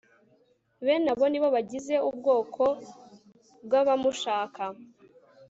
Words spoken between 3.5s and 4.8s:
bw'abamushaka